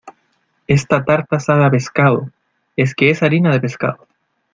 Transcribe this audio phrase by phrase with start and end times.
[0.65, 2.31] esta tarta sabe a pescado.
[2.75, 4.07] es que es harina de pescado